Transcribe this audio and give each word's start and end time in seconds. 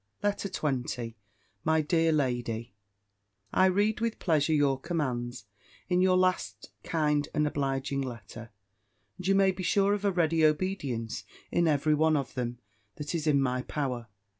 LETTER 0.23 0.49
XX 0.49 1.13
MY 1.63 1.81
DEAR 1.83 2.11
LADY, 2.11 2.73
I 3.53 3.67
read 3.67 3.99
with 4.01 4.17
pleasure 4.17 4.51
your 4.51 4.79
commands, 4.79 5.45
in 5.89 6.01
your 6.01 6.17
last 6.17 6.71
kind 6.83 7.29
and 7.35 7.45
obliging 7.45 8.01
letter: 8.01 8.49
and 9.19 9.27
you 9.27 9.35
may 9.35 9.51
be 9.51 9.61
sure 9.61 9.93
of 9.93 10.03
a 10.03 10.11
ready 10.11 10.43
obedience 10.43 11.23
in 11.51 11.67
every 11.67 11.93
one 11.93 12.17
of 12.17 12.33
them, 12.33 12.57
that 12.95 13.13
is 13.13 13.27
in 13.27 13.39
my 13.43 13.61
power. 13.61 14.07